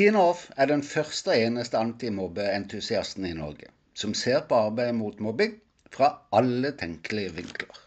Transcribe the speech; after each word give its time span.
Tine 0.00 0.16
Off 0.16 0.46
er 0.56 0.70
den 0.70 0.80
første 0.80 1.28
og 1.28 1.42
eneste 1.44 1.76
antimobbeentusiasten 1.76 3.26
i 3.28 3.34
Norge 3.36 3.66
som 4.02 4.14
ser 4.16 4.46
på 4.48 4.56
arbeidet 4.56 4.94
mot 4.96 5.18
mobbing 5.20 5.58
fra 5.92 6.08
alle 6.38 6.70
tenkelige 6.80 7.34
vinkler. 7.36 7.80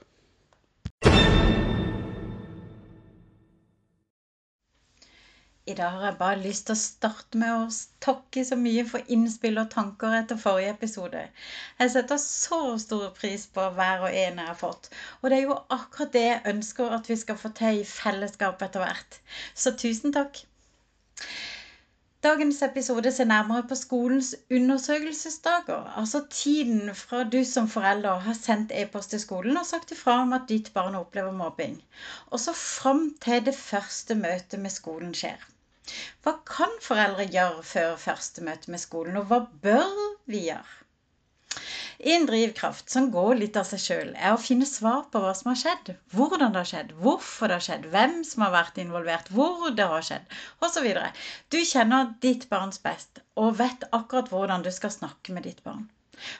I 5.65 5.73
dag 5.79 5.89
har 5.95 6.05
jeg 6.11 6.19
bare 6.19 6.43
lyst 6.43 6.67
til 6.67 6.75
å 6.75 6.83
starte 6.83 7.41
med 7.41 7.55
å 7.55 7.65
takke 8.05 8.45
så 8.45 8.59
mye 8.61 8.85
for 8.91 9.09
innspill 9.17 9.57
og 9.63 9.73
tanker 9.73 10.13
etter 10.19 10.37
forrige 10.43 10.75
episode. 10.77 11.23
Jeg 11.81 11.93
setter 11.95 12.21
så 12.21 12.61
stor 12.85 13.07
pris 13.17 13.47
på 13.57 13.65
hver 13.79 14.05
og 14.05 14.11
en 14.11 14.43
jeg 14.43 14.51
har 14.51 14.61
fått. 14.61 14.91
Og 15.23 15.31
det 15.33 15.39
er 15.39 15.47
jo 15.47 15.57
akkurat 15.79 16.13
det 16.13 16.27
jeg 16.27 16.45
ønsker 16.53 16.93
at 16.93 17.09
vi 17.09 17.17
skal 17.25 17.41
få 17.41 17.55
til 17.57 17.81
i 17.81 17.91
fellesskap 17.95 18.61
etter 18.69 18.85
hvert. 18.85 19.19
Så 19.57 19.73
tusen 19.81 20.13
takk. 20.13 20.43
Dagens 22.23 22.61
episode 22.63 23.11
ser 23.11 23.27
nærmere 23.27 23.65
på 23.67 23.75
skolens 23.75 24.35
undersøkelsesdager. 24.51 25.89
Altså 25.99 26.21
tiden 26.29 26.95
fra 26.95 27.23
du 27.23 27.41
som 27.43 27.67
forelder 27.67 28.21
har 28.27 28.37
sendt 28.37 28.71
e-post 28.71 29.11
til 29.11 29.19
skolen 29.19 29.59
og 29.59 29.65
sagt 29.67 29.91
ifra 29.91 30.21
om 30.21 30.31
at 30.37 30.45
ditt 30.47 30.69
barn 30.77 30.95
opplever 30.95 31.35
mobbing. 31.35 31.75
Og 32.31 32.39
så 32.39 32.53
fram 32.55 33.09
til 33.25 33.43
det 33.45 33.55
første 33.59 34.15
møtet 34.15 34.63
med 34.63 34.71
skolen 34.71 35.11
skjer. 35.19 35.43
Hva 36.23 36.37
kan 36.47 36.79
foreldre 36.85 37.27
gjøre 37.27 37.67
før 37.73 37.99
første 38.05 38.47
møte 38.47 38.71
med 38.71 38.79
skolen, 38.85 39.19
og 39.19 39.27
hva 39.27 39.41
bør 39.67 39.91
vi 40.31 40.45
gjøre? 40.45 40.82
En 41.99 42.25
drivkraft 42.25 42.89
som 42.89 43.11
går 43.11 43.35
litt 43.39 43.57
av 43.59 43.67
seg 43.69 43.81
sjøl, 43.83 44.13
er 44.15 44.33
å 44.33 44.41
finne 44.41 44.65
svar 44.69 45.03
på 45.13 45.21
hva 45.23 45.33
som 45.37 45.51
har 45.51 45.59
skjedd. 45.61 45.91
Hvordan 46.15 46.55
det 46.55 46.63
har 46.63 46.69
skjedd, 46.71 46.93
hvorfor 47.03 47.51
det 47.51 47.59
har 47.59 47.65
skjedd, 47.67 47.89
hvem 47.93 48.15
som 48.27 48.45
har 48.45 48.55
vært 48.55 48.79
involvert, 48.83 49.29
hvor 49.35 49.69
det 49.77 49.89
har 49.91 50.07
skjedd, 50.07 50.37
osv. 50.65 50.89
Du 51.53 51.59
kjenner 51.61 52.15
ditt 52.25 52.47
barns 52.53 52.81
best 52.87 53.21
og 53.35 53.59
vet 53.61 53.85
akkurat 53.91 54.31
hvordan 54.33 54.65
du 54.65 54.71
skal 54.73 54.95
snakke 54.95 55.35
med 55.37 55.45
ditt 55.49 55.61
barn. 55.67 55.85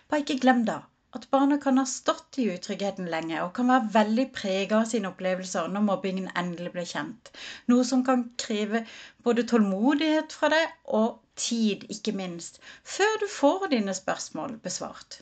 Bare 0.09 0.25
ikke 0.25 0.41
glem 0.41 0.65
da 0.69 0.81
at 1.17 1.27
barnet 1.33 1.61
kan 1.63 1.77
ha 1.77 1.85
stått 1.89 2.39
i 2.41 2.47
utryggheten 2.55 3.09
lenge 3.13 3.41
og 3.43 3.51
kan 3.57 3.69
være 3.69 3.91
veldig 3.97 4.23
prega 4.37 4.79
av 4.79 4.87
sine 4.89 5.11
opplevelser 5.11 5.67
når 5.73 5.85
mobbingen 5.89 6.31
endelig 6.41 6.71
blir 6.73 6.87
kjent. 6.89 7.29
Noe 7.69 7.85
som 7.89 8.01
kan 8.07 8.23
kreve 8.43 8.81
både 9.27 9.45
tålmodighet 9.51 10.33
fra 10.33 10.49
deg 10.55 10.73
og 10.99 11.19
tid, 11.39 11.85
ikke 11.93 12.15
minst, 12.17 12.57
før 12.95 13.21
du 13.21 13.27
får 13.35 13.69
dine 13.75 13.93
spørsmål 13.97 14.57
besvart. 14.65 15.21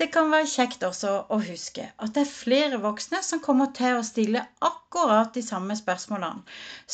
Det 0.00 0.08
kan 0.14 0.32
være 0.32 0.48
kjekt 0.52 0.82
også 0.88 1.12
å 1.32 1.38
huske 1.46 1.84
at 2.02 2.14
det 2.16 2.24
er 2.24 2.32
flere 2.32 2.80
voksne 2.82 3.22
som 3.24 3.42
kommer 3.44 3.70
til 3.78 3.98
å 3.98 4.06
stille 4.06 4.42
akkurat 4.68 5.30
de 5.36 5.44
samme 5.46 5.76
spørsmålene 5.78 6.42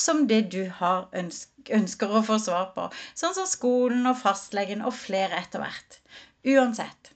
som 0.04 0.26
det 0.30 0.42
du 0.54 0.60
har 0.80 1.08
ønsker 1.16 2.12
å 2.12 2.22
få 2.28 2.38
svar 2.42 2.68
på, 2.76 2.90
sånn 3.18 3.34
som 3.38 3.48
skolen 3.48 4.06
og 4.10 4.20
fastlegen 4.20 4.84
og 4.86 4.94
flere 4.98 5.40
etter 5.40 5.64
hvert. 5.64 5.98
Uansett, 6.52 7.12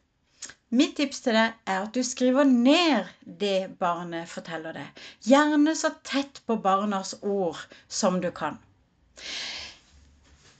Mitt 0.74 0.96
tips 0.98 1.20
til 1.22 1.36
deg 1.38 1.52
er 1.70 1.84
at 1.84 1.94
du 1.94 2.02
skriver 2.02 2.48
ned 2.48 3.06
det 3.40 3.68
barnet 3.78 4.26
forteller 4.26 4.74
deg. 4.74 5.04
Gjerne 5.22 5.76
så 5.78 5.92
tett 6.02 6.40
på 6.42 6.56
barnas 6.64 7.14
ord 7.22 7.60
som 7.86 8.18
du 8.24 8.32
kan. 8.34 8.58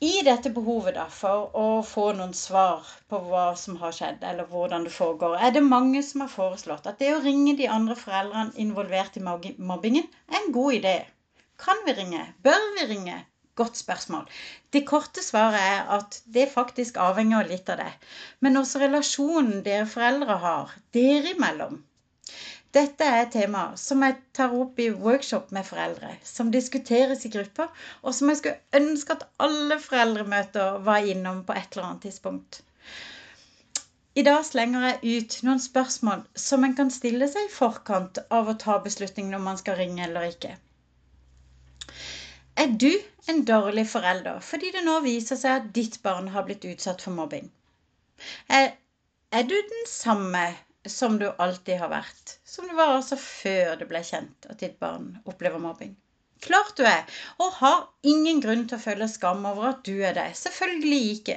I 0.04 0.20
dette 0.24 0.50
behovet 0.52 0.92
da, 0.98 1.06
for 1.08 1.54
å 1.56 1.80
få 1.90 2.02
noen 2.16 2.34
svar 2.36 2.88
på 3.08 3.20
hva 3.30 3.44
som 3.56 3.78
har 3.80 3.94
skjedd, 3.96 4.24
eller 4.30 4.44
hvordan 4.50 4.82
det 4.84 4.92
foregår, 4.92 5.38
er 5.40 5.54
det 5.54 5.62
mange 5.64 6.02
som 6.04 6.20
har 6.20 6.28
foreslått 6.28 6.88
at 6.90 6.98
det 7.00 7.14
å 7.14 7.22
ringe 7.24 7.54
de 7.56 7.68
andre 7.72 7.96
foreldrene 7.96 8.52
involvert 8.60 9.16
i 9.16 9.22
mobbingen 9.24 10.04
er 10.28 10.42
en 10.42 10.52
god 10.52 10.76
idé. 10.80 10.94
Kan 11.64 11.80
vi 11.86 11.94
ringe? 11.96 12.26
Bør 12.44 12.68
vi 12.76 12.84
ringe? 12.90 13.22
Godt 13.56 13.80
spørsmål. 13.80 14.28
Det 14.76 14.84
korte 14.84 15.24
svaret 15.24 15.62
er 15.64 15.88
at 15.96 16.20
det 16.28 16.50
faktisk 16.52 17.00
avhenger 17.00 17.48
litt 17.48 17.72
av 17.72 17.80
det. 17.80 17.92
Men 18.44 18.60
også 18.60 18.84
relasjonen 18.84 19.62
dere 19.64 19.88
foreldre 19.88 20.36
har, 20.44 20.76
dere 20.92 21.32
imellom. 21.32 21.80
Dette 22.76 23.06
er 23.08 23.22
et 23.22 23.32
tema 23.32 23.62
som 23.80 24.02
jeg 24.04 24.18
tar 24.36 24.52
opp 24.52 24.80
i 24.82 24.90
workshop 24.92 25.52
med 25.56 25.64
foreldre, 25.64 26.10
som 26.28 26.50
diskuteres 26.52 27.24
i 27.24 27.30
grupper, 27.32 27.70
og 28.02 28.14
som 28.14 28.28
jeg 28.28 28.40
skulle 28.42 28.80
ønske 28.80 29.16
at 29.16 29.24
alle 29.46 29.78
foreldremøter 29.80 30.82
var 30.88 31.06
innom 31.12 31.44
på 31.48 31.56
et 31.56 31.70
eller 31.72 31.86
annet 31.88 32.04
tidspunkt. 32.08 32.60
I 34.16 34.24
dag 34.28 34.44
slenger 34.48 34.84
jeg 34.86 35.16
ut 35.16 35.38
noen 35.44 35.58
spørsmål 35.60 36.22
som 36.42 36.64
en 36.64 36.76
kan 36.76 36.92
stille 36.92 37.26
seg 37.32 37.48
i 37.48 37.54
forkant 37.54 38.20
av 38.32 38.48
å 38.48 38.58
ta 38.60 38.76
beslutningen 38.84 39.36
om 39.38 39.48
man 39.50 39.58
skal 39.60 39.76
ringe 39.80 40.04
eller 40.06 40.28
ikke. 40.30 40.54
Er 42.56 42.72
du 42.84 42.92
en 43.28 43.42
dårlig 43.48 43.84
forelder 43.90 44.40
fordi 44.50 44.72
det 44.76 44.84
nå 44.86 45.00
viser 45.04 45.40
seg 45.40 45.58
at 45.60 45.72
ditt 45.76 46.00
barn 46.06 46.30
har 46.36 46.46
blitt 46.48 46.64
utsatt 46.64 47.04
for 47.04 47.16
mobbing? 47.16 47.50
Er, 48.48 48.70
er 49.32 49.44
du 49.48 49.56
den 49.56 49.84
samme 49.92 50.46
som 50.88 51.18
du 51.20 51.26
alltid 51.36 51.76
har 51.82 51.92
vært, 51.92 52.38
som 52.56 52.68
du 52.68 52.74
var 52.78 52.94
altså 52.96 53.18
før 53.20 53.76
det 53.80 53.88
ble 53.90 54.00
kjent 54.06 54.48
at 54.48 54.60
ditt 54.62 54.78
barn 54.80 55.10
opplever 55.28 55.60
mobbing? 55.60 55.92
Klart 56.46 56.76
du 56.76 56.84
er, 56.88 57.04
og 57.40 57.52
har 57.60 57.84
ingen 58.04 58.40
grunn 58.44 58.64
til 58.68 58.78
å 58.78 58.82
føle 58.82 59.08
skam 59.08 59.44
over 59.48 59.70
at 59.70 59.84
du 59.88 59.94
er 60.04 60.16
det. 60.16 60.30
Selvfølgelig 60.40 61.02
ikke. 61.16 61.36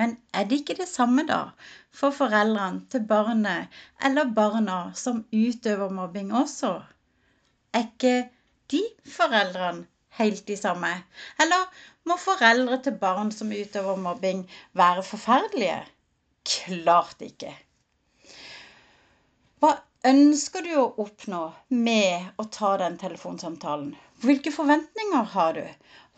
Men 0.00 0.16
er 0.36 0.48
det 0.48 0.62
ikke 0.62 0.76
det 0.78 0.88
samme, 0.88 1.24
da, 1.28 1.52
for 1.92 2.14
foreldrene 2.16 2.86
til 2.92 3.04
barnet 3.08 3.72
eller 4.04 4.30
barna 4.36 4.78
som 4.96 5.24
utøver 5.32 5.92
mobbing 5.92 6.32
også? 6.42 6.74
Er 7.76 7.88
ikke 7.88 8.14
de 8.72 8.82
foreldrene 9.16 9.84
helt 10.20 10.46
de 10.48 10.56
samme? 10.60 10.92
Eller 11.40 11.68
må 12.08 12.16
foreldre 12.20 12.80
til 12.84 12.96
barn 13.00 13.32
som 13.36 13.52
utøver 13.52 14.00
mobbing, 14.00 14.46
være 14.76 15.04
forferdelige? 15.08 15.80
Klart 16.48 17.20
ikke. 17.24 17.52
Hva 19.62 19.76
ønsker 20.08 20.64
du 20.66 20.70
å 20.82 20.86
oppnå 21.02 21.40
med 21.86 22.40
å 22.42 22.44
ta 22.54 22.72
den 22.80 22.96
telefonsamtalen? 22.98 23.92
Hvilke 24.24 24.50
forventninger 24.54 25.28
har 25.34 25.52
du? 25.54 25.66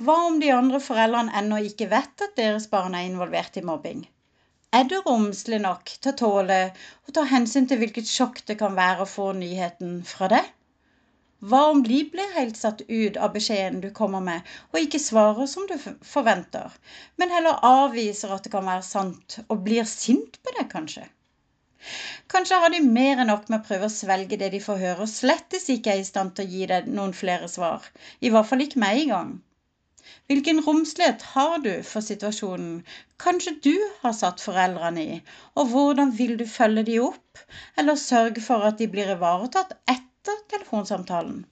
Hva 0.07 0.15
om 0.29 0.39
de 0.41 0.49
andre 0.55 0.79
foreldrene 0.81 1.35
ennå 1.41 1.59
ikke 1.69 1.91
vet 1.91 2.25
at 2.27 2.33
deres 2.39 2.67
barn 2.71 2.97
er 2.97 3.05
involvert 3.11 3.59
i 3.61 3.65
mobbing? 3.71 4.01
Er 4.79 4.89
du 4.89 4.95
romslig 5.05 5.59
nok 5.67 5.93
til 5.99 6.13
å 6.15 6.17
tåle 6.21 6.57
å 6.73 7.15
ta 7.19 7.27
hensyn 7.29 7.69
til 7.69 7.83
hvilket 7.83 8.09
sjokk 8.09 8.41
det 8.49 8.57
kan 8.63 8.79
være 8.79 9.05
å 9.05 9.11
få 9.11 9.27
nyheten 9.37 9.99
fra 10.09 10.31
deg? 10.33 10.49
Hva 11.45 11.61
om 11.75 11.83
de 11.85 11.99
blir 12.15 12.33
helt 12.39 12.57
satt 12.57 12.81
ut 12.89 13.19
av 13.21 13.35
beskjeden 13.37 13.83
du 13.85 13.91
kommer 13.99 14.25
med, 14.25 14.49
og 14.73 14.81
ikke 14.81 15.03
svarer 15.11 15.51
som 15.51 15.69
du 15.69 15.77
forventer, 16.15 16.73
men 17.21 17.37
heller 17.37 17.61
avviser 17.69 18.33
at 18.33 18.49
det 18.49 18.55
kan 18.57 18.65
være 18.65 18.87
sant, 18.89 19.43
og 19.45 19.61
blir 19.69 19.85
sint 19.85 20.41
på 20.41 20.57
deg, 20.57 20.73
kanskje? 20.73 21.05
Kanskje 22.35 22.59
har 22.63 22.73
de 22.75 22.81
mer 22.99 23.23
enn 23.23 23.31
nok 23.33 23.49
med 23.53 23.61
å 23.61 23.67
prøve 23.69 23.89
å 23.89 23.95
svelge 23.95 24.39
det 24.41 24.51
de 24.55 24.61
får 24.67 24.81
høre, 24.83 25.07
og 25.07 25.13
slettes 25.13 25.69
ikke 25.75 25.95
er 25.95 26.03
i 26.03 26.07
stand 26.09 26.35
til 26.37 26.47
å 26.47 26.53
gi 26.55 26.69
deg 26.71 26.89
noen 26.99 27.17
flere 27.17 27.51
svar. 27.53 27.85
I 28.21 28.33
hvert 28.35 28.49
fall 28.51 28.65
ikke 28.65 28.83
meg 28.85 29.03
i 29.03 29.11
gang. 29.11 29.35
Hvilken 30.29 30.61
romslighet 30.65 31.23
har 31.35 31.59
du 31.65 31.73
for 31.91 32.05
situasjonen 32.05 32.77
kanskje 33.25 33.53
du 33.67 33.75
har 34.03 34.13
satt 34.17 34.43
foreldrene 34.45 35.05
i, 35.15 35.17
og 35.61 35.73
hvordan 35.73 36.13
vil 36.19 36.37
du 36.41 36.45
følge 36.49 36.85
de 36.89 36.99
opp, 37.05 37.41
eller 37.81 38.01
sørge 38.01 38.45
for 38.45 38.65
at 38.69 38.81
de 38.81 38.89
blir 38.95 39.13
ivaretatt 39.15 39.73
etter 39.95 40.41
telefonsamtalen. 40.53 41.43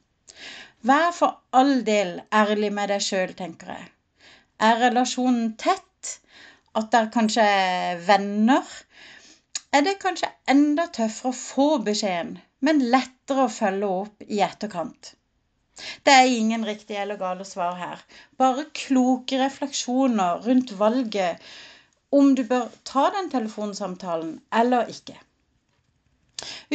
Vær 0.89 1.11
for 1.17 1.41
all 1.61 1.85
del 1.87 2.17
ærlig 2.35 2.73
med 2.77 2.93
deg 2.93 3.05
sjøl, 3.05 3.35
tenker 3.39 3.75
jeg. 3.77 3.91
Er 4.69 4.81
relasjonen 4.83 5.53
tett? 5.61 6.17
At 6.79 6.89
dere 6.95 7.13
kanskje 7.13 7.45
er 7.45 8.01
venner? 8.09 8.65
Er 9.73 9.85
det 9.87 9.95
kanskje 10.03 10.29
enda 10.53 10.85
tøffere 10.93 11.31
å 11.33 11.37
få 11.39 11.67
beskjeden, 11.85 12.35
men 12.61 12.83
lettere 12.93 13.47
å 13.47 13.53
følge 13.53 13.89
opp 14.03 14.25
i 14.27 14.41
etterkant? 14.45 15.15
Det 16.05 16.13
er 16.13 16.29
ingen 16.29 16.67
riktige 16.69 17.01
eller 17.01 17.17
gale 17.21 17.47
svar 17.49 17.79
her. 17.79 18.03
Bare 18.37 18.67
kloke 18.77 19.39
refleksjoner 19.41 20.43
rundt 20.45 20.75
valget 20.83 21.41
om 22.13 22.35
du 22.37 22.43
bør 22.51 22.69
ta 22.85 23.07
den 23.15 23.31
telefonsamtalen 23.33 24.35
eller 24.61 24.93
ikke. 24.93 25.17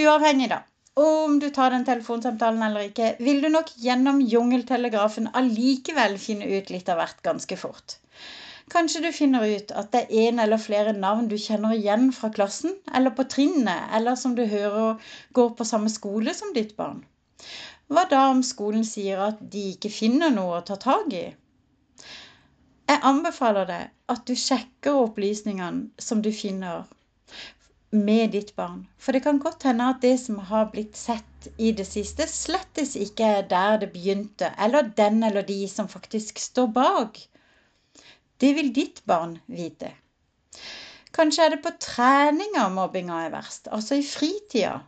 Uavhengig, 0.01 0.49
da. 0.55 0.63
Om 0.97 1.37
du 1.39 1.51
tar 1.53 1.75
den 1.75 1.85
telefonsamtalen 1.85 2.63
eller 2.65 2.89
ikke, 2.89 3.11
vil 3.21 3.43
du 3.45 3.51
nok 3.53 3.69
gjennom 3.83 4.23
jungeltelegrafen 4.33 5.29
allikevel 5.37 6.17
finne 6.21 6.49
ut 6.57 6.73
litt 6.73 6.89
av 6.89 6.97
hvert 7.03 7.21
ganske 7.29 7.61
fort. 7.61 7.99
Kanskje 8.73 9.01
du 9.05 9.11
finner 9.15 9.45
ut 9.47 9.71
at 9.79 9.93
det 9.93 10.01
er 10.05 10.27
en 10.27 10.39
eller 10.43 10.59
flere 10.59 10.93
navn 10.95 11.29
du 11.31 11.37
kjenner 11.39 11.75
igjen 11.77 12.09
fra 12.15 12.29
klassen, 12.35 12.73
eller 12.99 13.13
på 13.15 13.23
trinnet, 13.31 13.87
eller 13.95 14.17
som 14.19 14.33
du 14.35 14.43
hører 14.45 15.11
går 15.39 15.53
på 15.59 15.67
samme 15.69 15.91
skole 15.93 16.33
som 16.35 16.51
ditt 16.57 16.73
barn. 16.79 17.05
Hva 17.87 18.03
da 18.11 18.25
om 18.33 18.41
skolen 18.43 18.83
sier 18.87 19.21
at 19.29 19.39
de 19.53 19.61
ikke 19.73 19.93
finner 19.93 20.33
noe 20.35 20.57
å 20.57 20.65
ta 20.67 20.75
tak 20.83 21.13
i? 21.15 21.23
Jeg 22.87 23.03
anbefaler 23.11 23.69
deg 23.69 24.13
at 24.13 24.27
du 24.27 24.35
sjekker 24.35 24.99
opplysningene 25.05 26.03
som 26.09 26.19
du 26.25 26.29
finner 26.35 26.83
med 27.91 28.31
ditt 28.35 28.53
barn. 28.59 28.83
For 28.99 29.15
det 29.15 29.23
kan 29.23 29.39
godt 29.39 29.63
hende 29.67 29.87
at 29.93 30.03
det 30.03 30.17
som 30.19 30.43
har 30.51 30.67
blitt 30.75 30.99
sett 30.99 31.47
i 31.57 31.71
det 31.71 31.87
siste, 31.87 32.27
slettes 32.27 32.95
ikke 32.99 33.31
er 33.39 33.47
der 33.47 33.79
det 33.83 33.93
begynte, 33.95 34.51
eller 34.59 34.91
den 34.99 35.23
eller 35.23 35.47
de 35.47 35.61
som 35.71 35.87
faktisk 35.87 36.39
står 36.43 36.67
bak. 36.75 37.19
Det 38.41 38.53
vil 38.55 38.73
ditt 38.75 39.01
barn 39.09 39.37
vite. 39.47 39.93
Kanskje 41.17 41.45
er 41.45 41.53
det 41.55 41.63
på 41.63 41.71
treninga 41.81 42.67
mobbinga 42.69 43.23
er 43.25 43.31
verst, 43.33 43.69
altså 43.71 43.97
i 43.97 44.03
fritida. 44.05 44.79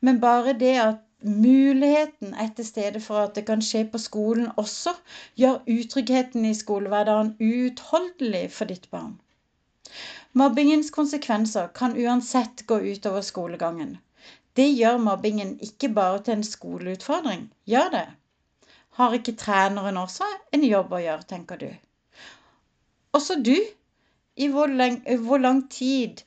Men 0.00 0.20
bare 0.22 0.52
det 0.58 0.76
at 0.78 1.00
muligheten 1.22 2.34
er 2.34 2.52
til 2.56 2.66
stede 2.66 3.00
for 3.00 3.24
at 3.24 3.34
det 3.34 3.44
kan 3.48 3.64
skje 3.64 3.82
på 3.92 3.98
skolen 3.98 4.52
også, 4.56 4.94
gjør 5.36 5.58
utryggheten 5.74 6.44
i 6.44 6.54
skolehverdagen 6.54 7.34
uutholdelig 7.40 8.44
for 8.52 8.70
ditt 8.70 8.86
barn. 8.90 9.18
Mobbingens 10.32 10.90
konsekvenser 10.94 11.66
kan 11.74 11.98
uansett 11.98 12.66
gå 12.66 12.78
utover 12.92 13.20
skolegangen. 13.20 13.98
Det 14.56 14.68
gjør 14.70 15.02
mobbingen 15.02 15.56
ikke 15.60 15.88
bare 15.88 16.22
til 16.22 16.38
en 16.38 16.46
skoleutfordring, 16.46 17.48
gjør 17.66 17.90
det? 17.98 18.06
Har 19.00 19.14
ikke 19.18 19.38
treneren 19.38 19.96
også 19.96 20.26
en 20.54 20.64
jobb 20.64 20.92
å 20.92 21.02
gjøre, 21.02 21.26
tenker 21.34 21.58
du? 21.58 21.70
Også 23.18 23.36
du 23.42 23.56
i 24.36 24.46
hvor 24.48 24.70
hvor 25.24 25.38
lang, 25.38 25.70
tid 25.70 26.22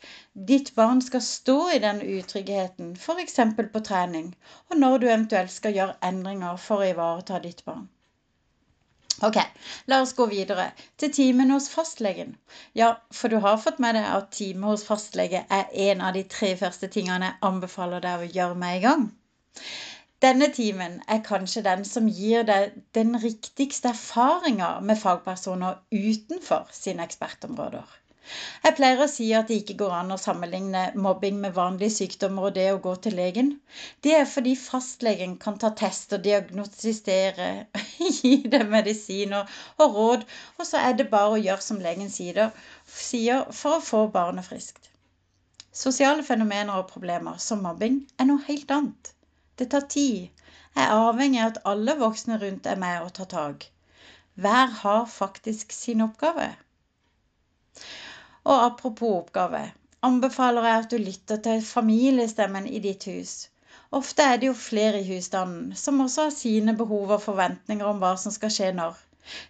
ditt 0.50 0.75
barn 0.75 1.01
skal 1.01 1.21
stå 1.21 1.57
i 1.75 1.80
den 1.80 2.01
utryggheten, 2.18 2.95
f.eks. 2.95 3.39
på 3.74 3.80
trening, 3.80 4.35
og 4.69 4.77
når 4.77 4.97
du 4.97 5.07
eventuelt 5.07 5.51
skal 5.51 5.74
gjøre 5.74 5.95
endringer 6.09 6.57
for 6.57 6.83
å 6.83 6.89
ivareta 6.91 7.39
ditt 7.39 7.63
barn. 7.65 7.88
Ok, 9.24 9.38
la 9.88 10.01
oss 10.03 10.13
gå 10.18 10.25
videre 10.27 10.65
til 10.97 11.12
timen 11.15 11.53
hos 11.53 11.69
fastlegen. 11.71 12.35
Ja, 12.74 12.89
for 13.12 13.29
du 13.29 13.38
har 13.45 13.62
fått 13.62 13.79
med 13.79 13.95
deg 13.95 14.09
at 14.09 14.31
time 14.36 14.68
hos 14.68 14.83
fastlege 14.88 15.45
er 15.57 15.69
en 15.88 16.01
av 16.01 16.18
de 16.18 16.24
tre 16.36 16.56
første 16.59 16.89
tingene 16.91 17.29
jeg 17.29 17.39
anbefaler 17.50 18.03
deg 18.03 18.25
å 18.25 18.31
gjøre 18.38 18.59
med 18.65 18.79
i 18.79 18.83
gang. 18.88 19.06
Denne 20.23 20.47
timen 20.55 21.01
er 21.13 21.23
kanskje 21.27 21.65
den 21.65 21.81
som 21.87 22.05
gir 22.07 22.45
deg 22.47 22.77
den 22.95 23.17
riktigste 23.19 23.89
erfaringa 23.91 24.69
med 24.89 25.01
fagpersoner 25.01 25.81
utenfor 25.91 26.69
sine 26.71 27.03
ekspertområder. 27.03 27.89
Jeg 28.63 28.75
pleier 28.77 29.01
å 29.03 29.07
si 29.11 29.25
at 29.35 29.49
det 29.51 29.57
ikke 29.59 29.75
går 29.81 29.95
an 29.97 30.15
å 30.15 30.17
sammenligne 30.25 30.83
mobbing 31.05 31.41
med 31.43 31.57
vanlige 31.57 31.95
sykdommer 31.97 32.47
og 32.47 32.53
det 32.57 32.69
å 32.71 32.79
gå 32.85 32.93
til 33.03 33.17
legen. 33.19 33.49
Det 34.05 34.13
er 34.15 34.29
fordi 34.33 34.53
fastlegen 34.59 35.33
kan 35.41 35.57
ta 35.59 35.73
test 35.81 36.15
og 36.15 36.23
diagnostisere, 36.23 37.49
gi 38.21 38.33
deg 38.53 38.63
medisiner 38.71 39.51
og 39.75 39.97
råd, 39.97 40.23
og 40.55 40.69
så 40.69 40.85
er 40.85 40.95
det 41.01 41.09
bare 41.11 41.33
å 41.35 41.41
gjøre 41.41 41.67
som 41.67 41.83
legen 41.83 42.13
sier 42.15 42.53
for 42.93 43.75
å 43.75 43.83
få 43.89 44.05
barnet 44.15 44.47
friskt. 44.47 44.87
Sosiale 45.83 46.23
fenomener 46.23 46.79
og 46.79 46.87
problemer 46.95 47.43
som 47.43 47.65
mobbing 47.67 48.05
er 48.15 48.31
noe 48.31 48.47
helt 48.47 48.71
annet. 48.71 49.12
Det 49.55 49.69
tar 49.71 49.85
tid. 49.95 50.29
Jeg 50.75 50.83
er 50.83 50.97
avhengig 50.97 51.41
av 51.44 51.51
at 51.51 51.61
alle 51.71 51.94
voksne 52.00 52.39
rundt 52.41 52.65
er 52.69 52.79
med 52.81 53.05
og 53.05 53.13
tar 53.19 53.29
tak. 53.33 53.65
Hver 54.33 54.71
har 54.81 55.05
faktisk 55.05 55.71
sin 55.75 56.01
oppgave. 56.01 56.47
Og 58.44 58.65
apropos 58.65 59.19
oppgave, 59.19 59.61
anbefaler 60.01 60.69
jeg 60.69 60.83
at 60.83 60.91
du 60.91 60.97
lytter 60.97 61.41
til 61.47 61.61
familiestemmen 61.67 62.65
i 62.67 62.81
ditt 62.83 63.05
hus. 63.11 63.35
Ofte 63.94 64.25
er 64.25 64.41
det 64.41 64.50
jo 64.50 64.57
flere 64.57 65.03
i 65.03 65.07
husstanden 65.11 65.75
som 65.77 66.01
også 66.01 66.27
har 66.27 66.35
sine 66.35 66.73
behov 66.77 67.13
og 67.17 67.21
forventninger 67.21 67.85
om 67.85 68.01
hva 68.01 68.15
som 68.17 68.33
skal 68.33 68.51
skje 68.53 68.71
når. 68.79 68.97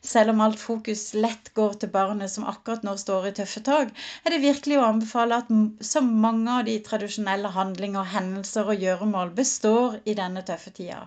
Selv 0.08 0.30
om 0.34 0.42
alt 0.46 0.60
fokus 0.62 1.04
lett 1.14 1.48
går 1.60 1.74
til 1.82 1.90
barnet 1.94 2.32
som 2.32 2.44
akkurat 2.52 2.84
nå 2.88 2.94
står 3.02 3.28
i 3.30 3.32
tøffe 3.40 3.62
tak, 3.70 3.94
er 4.24 4.34
det 4.36 4.42
virkelig 4.44 4.78
å 4.80 4.84
anbefale 4.88 5.40
at 5.42 5.54
så 5.92 6.02
mange 6.08 6.58
av 6.60 6.68
de 6.68 6.76
tradisjonelle 6.88 7.52
handlinger, 7.56 8.12
hendelser 8.16 8.70
og 8.74 8.86
gjøremål 8.86 9.34
består 9.40 9.98
i 10.06 10.16
denne 10.20 10.44
tøffe 10.50 10.76
tida. 10.78 11.00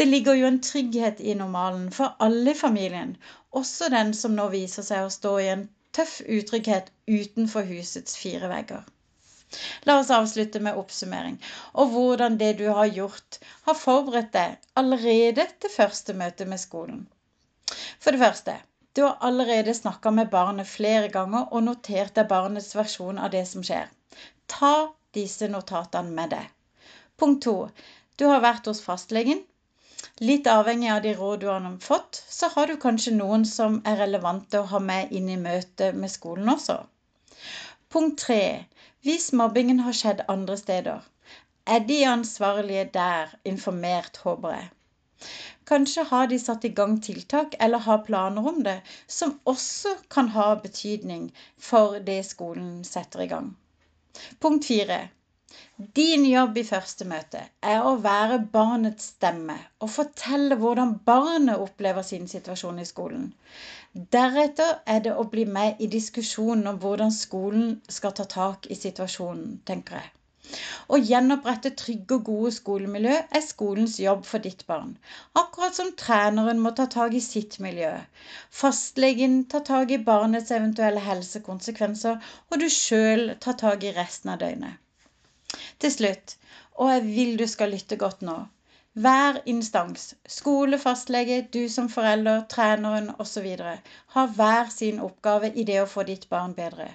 Det 0.00 0.08
ligger 0.08 0.38
jo 0.40 0.48
en 0.48 0.62
trygghet 0.70 1.20
i 1.20 1.36
normalen 1.42 1.90
for 1.98 2.16
alle 2.28 2.54
i 2.54 2.60
familien, 2.62 3.16
også 3.62 3.90
den 3.96 4.14
som 4.22 4.38
nå 4.38 4.48
viser 4.54 4.86
seg 4.86 5.04
å 5.04 5.12
stå 5.18 5.34
i 5.44 5.50
en 5.56 5.68
tøff 5.96 6.20
utrygghet 6.38 6.88
utenfor 7.10 7.68
husets 7.68 8.16
fire 8.22 8.48
vegger. 8.52 8.88
La 9.88 9.96
oss 10.00 10.10
avslutte 10.14 10.60
med 10.64 10.76
oppsummering 10.80 11.36
og 11.82 11.94
hvordan 11.94 12.36
det 12.42 12.50
du 12.60 12.68
har 12.80 12.92
gjort, 12.98 13.40
har 13.66 13.78
forberedt 13.84 14.30
deg 14.36 14.68
allerede 14.82 15.46
til 15.64 15.72
første 15.76 16.14
møte 16.20 16.46
med 16.52 16.62
skolen. 16.62 17.00
For 18.00 18.16
det 18.16 18.22
første, 18.22 18.56
du 18.96 19.02
har 19.04 19.18
allerede 19.28 19.74
snakka 19.76 20.10
med 20.10 20.30
barnet 20.32 20.68
flere 20.68 21.08
ganger 21.12 21.52
og 21.52 21.66
notert 21.66 22.14
deg 22.16 22.28
barnets 22.30 22.72
versjon 22.76 23.20
av 23.20 23.30
det 23.34 23.44
som 23.50 23.64
skjer. 23.66 23.90
Ta 24.50 24.72
disse 25.16 25.48
notatene 25.52 26.14
med 26.16 26.32
deg. 26.34 26.48
Punkt 27.20 27.42
to. 27.44 27.54
Du 28.16 28.24
har 28.30 28.40
vært 28.44 28.66
hos 28.70 28.80
fastlegen. 28.84 29.44
Litt 30.24 30.48
avhengig 30.48 30.88
av 30.94 31.02
de 31.04 31.12
råd 31.18 31.42
du 31.42 31.46
har 31.50 31.68
fått, 31.84 32.22
så 32.38 32.48
har 32.54 32.72
du 32.72 32.78
kanskje 32.80 33.12
noen 33.18 33.44
som 33.48 33.78
er 33.92 34.00
relevante 34.00 34.62
å 34.62 34.68
ha 34.72 34.80
med 34.90 35.12
inn 35.20 35.28
i 35.28 35.38
møtet 35.44 35.96
med 36.02 36.12
skolen 36.12 36.48
også. 36.54 36.78
Punkt 37.92 38.18
tre. 38.24 38.42
Hvis 39.04 39.30
mobbingen 39.36 39.84
har 39.84 39.96
skjedd 39.96 40.24
andre 40.28 40.56
steder, 40.60 41.04
er 41.66 41.84
de 41.92 42.00
ansvarlige 42.08 42.88
der 42.96 43.36
informert, 43.44 44.20
håper 44.24 44.56
jeg. 44.56 44.68
Kanskje 45.70 46.04
har 46.10 46.26
de 46.30 46.38
satt 46.42 46.64
i 46.64 46.72
gang 46.80 46.96
tiltak 47.06 47.54
eller 47.66 47.86
har 47.86 48.04
planer 48.06 48.48
om 48.52 48.62
det, 48.66 48.80
som 49.06 49.38
også 49.52 49.94
kan 50.16 50.28
ha 50.36 50.48
betydning 50.64 51.30
for 51.70 51.98
det 52.10 52.20
skolen 52.32 52.84
setter 52.84 53.24
i 53.24 53.30
gang. 53.32 53.52
Punkt 54.40 54.66
fire. 54.70 55.00
Din 55.96 56.24
jobb 56.26 56.58
i 56.60 56.64
første 56.66 57.06
møte 57.12 57.40
er 57.72 57.86
å 57.86 57.92
være 58.04 58.36
barnets 58.52 59.06
stemme 59.14 59.56
og 59.80 59.90
fortelle 59.94 60.58
hvordan 60.60 60.92
barnet 61.10 61.62
opplever 61.64 62.06
sin 62.10 62.28
situasjon 62.32 62.78
i 62.82 62.86
skolen. 62.90 63.24
Deretter 64.16 64.76
er 64.94 65.00
det 65.06 65.14
å 65.16 65.26
bli 65.32 65.46
med 65.58 65.80
i 65.80 65.88
diskusjonen 65.94 66.70
om 66.70 66.78
hvordan 66.84 67.14
skolen 67.16 67.72
skal 67.98 68.14
ta 68.20 68.28
tak 68.36 68.70
i 68.70 68.78
situasjonen, 68.78 69.60
tenker 69.66 69.98
jeg. 70.02 70.12
Å 70.94 70.98
gjenopprette 71.08 71.70
trygge 71.80 72.16
og 72.16 72.22
gode 72.26 72.50
skolemiljø 72.56 73.16
er 73.38 73.42
skolens 73.46 73.96
jobb 74.02 74.22
for 74.28 74.44
ditt 74.46 74.62
barn. 74.70 74.94
Akkurat 75.40 75.76
som 75.78 75.90
treneren 76.02 76.62
må 76.66 76.72
ta 76.78 76.86
tak 76.94 77.16
i 77.18 77.20
sitt 77.26 77.58
miljø. 77.64 77.90
Fastlegen 78.60 79.36
tar 79.54 79.66
tak 79.68 79.92
i 79.96 79.98
barnets 80.06 80.54
eventuelle 80.58 81.02
helsekonsekvenser, 81.04 82.16
og 82.50 82.62
du 82.62 82.66
sjøl 82.76 83.34
tar 83.46 83.58
tak 83.64 83.84
i 83.84 83.92
resten 83.98 84.32
av 84.34 84.40
døgnet. 84.44 84.80
Til 85.84 85.94
slutt, 85.98 86.34
og 86.80 86.90
jeg 86.94 87.04
vil 87.10 87.36
du 87.42 87.46
skal 87.54 87.74
lytte 87.76 88.00
godt 88.00 88.24
nå. 88.30 88.38
Hver 89.04 89.42
instans, 89.54 90.08
skole, 90.38 90.80
fastlege, 90.86 91.42
du 91.54 91.68
som 91.76 91.92
forelder, 91.92 92.42
treneren 92.56 93.12
osv., 93.22 93.46
har 94.16 94.34
hver 94.40 94.74
sin 94.80 95.04
oppgave 95.10 95.52
i 95.54 95.68
det 95.68 95.78
å 95.84 95.90
få 95.94 96.08
ditt 96.08 96.26
barn 96.32 96.56
bedre. 96.58 96.88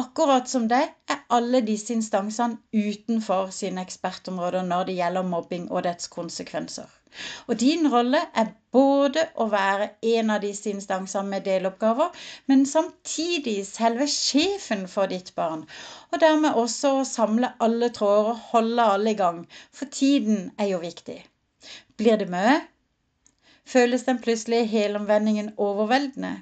Akkurat 0.00 0.48
som 0.48 0.68
deg 0.70 0.94
er 1.10 1.24
alle 1.36 1.60
disse 1.66 1.92
instansene 1.94 2.60
utenfor 2.72 3.50
sine 3.54 3.82
ekspertområder 3.86 4.64
når 4.66 4.88
det 4.88 4.96
gjelder 5.00 5.28
mobbing 5.34 5.68
og 5.70 5.84
dets 5.86 6.10
konsekvenser. 6.12 6.88
Og 7.50 7.56
din 7.60 7.88
rolle 7.92 8.20
er 8.42 8.52
både 8.76 9.24
å 9.42 9.48
være 9.50 9.88
en 10.12 10.30
av 10.30 10.44
disse 10.44 10.70
instansene 10.70 11.32
med 11.32 11.44
deloppgaver, 11.48 12.12
men 12.46 12.62
samtidig 12.72 13.56
selve 13.66 14.06
sjefen 14.12 14.86
for 14.92 15.10
ditt 15.10 15.32
barn. 15.34 15.64
Og 16.12 16.22
dermed 16.22 16.58
også 16.64 16.92
å 17.00 17.08
samle 17.08 17.50
alle 17.66 17.90
tråder 17.96 18.30
og 18.34 18.44
holde 18.52 18.90
alle 18.94 19.14
i 19.14 19.18
gang, 19.18 19.40
for 19.74 19.90
tiden 20.00 20.52
er 20.58 20.70
jo 20.74 20.82
viktig. 20.84 21.18
Blir 21.98 22.20
det 22.20 22.30
mye? 22.30 22.60
Føles 23.70 24.06
den 24.06 24.22
plutselige 24.22 24.70
helomvendingen 24.70 25.52
overveldende? 25.58 26.36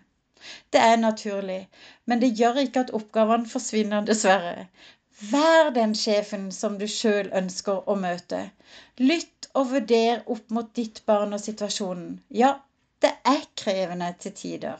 Det 0.75 0.81
er 0.91 1.01
naturlig, 1.01 1.61
men 2.07 2.23
det 2.23 2.35
gjør 2.41 2.63
ikke 2.65 2.85
at 2.87 2.95
oppgavene 2.99 3.51
forsvinner, 3.53 4.07
dessverre. 4.09 4.69
Vær 5.33 5.71
den 5.75 5.95
sjefen 5.99 6.51
som 6.55 6.77
du 6.81 6.87
sjøl 6.87 7.31
ønsker 7.41 7.89
å 7.91 7.97
møte. 7.99 8.43
Lytt 9.03 9.49
og 9.55 9.73
vurder 9.73 10.23
opp 10.35 10.53
mot 10.59 10.69
ditt 10.79 11.01
barn 11.11 11.35
og 11.39 11.43
situasjonen. 11.43 12.13
Ja, 12.43 12.53
det 13.03 13.11
er 13.33 13.47
krevende 13.63 14.13
til 14.23 14.37
tider. 14.43 14.79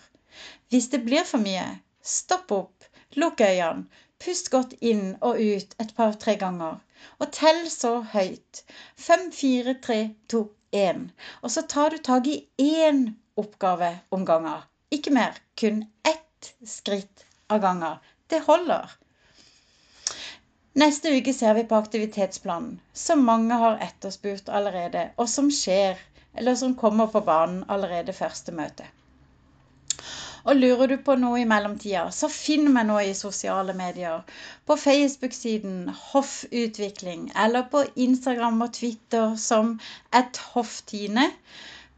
Hvis 0.71 0.89
det 0.93 1.03
blir 1.09 1.27
for 1.27 1.43
mye, 1.43 1.67
stopp 2.03 2.55
opp, 2.55 2.87
lukk 3.19 3.43
øynene, 3.47 3.89
pust 4.23 4.51
godt 4.55 4.77
inn 4.93 5.17
og 5.27 5.43
ut 5.43 5.75
et 5.83 5.93
par-tre 5.99 6.37
ganger. 6.39 6.79
Og 7.19 7.33
tell 7.35 7.61
så 7.71 7.93
høyt. 8.15 8.63
Fem, 9.09 9.29
fire, 9.33 9.75
tre, 9.83 9.99
to, 10.31 10.45
én. 10.75 11.09
Og 11.43 11.51
så 11.55 11.63
tar 11.75 11.95
du 11.95 11.99
tak 12.11 12.27
i 12.27 12.39
én 12.59 13.05
oppgave 13.37 13.93
om 14.11 14.27
gangen. 14.27 14.67
Ikke 14.91 15.13
mer. 15.13 15.37
Kun 15.61 15.85
ett 16.09 16.53
skritt 16.67 17.25
av 17.47 17.61
gangen. 17.61 17.97
Det 18.27 18.41
holder. 18.47 18.91
Neste 20.79 21.11
uke 21.17 21.33
ser 21.35 21.55
vi 21.55 21.65
på 21.65 21.75
aktivitetsplanen, 21.75 22.77
som 22.93 23.25
mange 23.27 23.57
har 23.63 23.81
etterspurt 23.83 24.49
allerede, 24.49 25.09
og 25.17 25.29
som 25.29 25.49
skjer, 25.51 25.99
eller 26.39 26.55
som 26.61 26.77
kommer 26.79 27.09
på 27.11 27.23
banen 27.27 27.65
allerede 27.69 28.15
første 28.15 28.55
møte. 28.55 28.87
Og 30.45 30.57
lurer 30.57 30.93
du 30.93 30.97
på 31.05 31.17
noe 31.19 31.41
i 31.43 31.49
mellomtida, 31.51 32.05
så 32.15 32.31
finn 32.33 32.71
meg 32.73 32.87
nå 32.89 33.01
i 33.05 33.17
sosiale 33.17 33.75
medier. 33.77 34.23
På 34.65 34.77
Facebook-siden 34.81 35.91
Hoffutvikling, 36.13 37.27
eller 37.45 37.67
på 37.73 37.83
Instagram 38.07 38.63
og 38.69 38.73
Twitter 38.79 39.35
som 39.49 39.75
et 40.23 40.41
hofftine. 40.55 41.27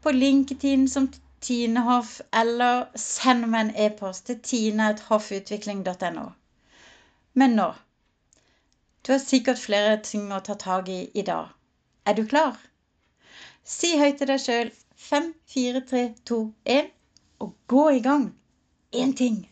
På 0.01 0.11
LinkedIn 0.15 0.89
som 0.89 1.11
Tinehoff, 1.41 2.21
eller 2.33 2.85
send 2.95 3.47
meg 3.49 3.61
en 3.65 3.71
e-post 3.85 4.27
til 4.29 4.39
tine.hoffutvikling.no. 4.49 6.25
Men 7.33 7.55
nå 7.59 7.69
Du 9.03 9.11
har 9.11 9.19
sikkert 9.19 9.59
flere 9.59 9.97
ting 10.05 10.31
å 10.31 10.39
ta 10.45 10.53
tak 10.53 10.89
i 10.89 10.99
i 11.15 11.25
dag. 11.25 11.47
Er 12.05 12.13
du 12.13 12.25
klar? 12.25 12.57
Si 13.63 13.95
høyt 13.97 14.19
til 14.21 14.29
deg 14.29 14.41
sjøl 14.41 14.71
5, 15.09 15.33
4, 15.53 15.85
3, 15.93 16.03
2, 16.29 16.41
1 16.65 16.91
og 17.39 17.55
gå 17.67 17.89
i 17.89 18.03
gang. 18.05 18.29
Én 18.93 19.15
ting 19.17 19.50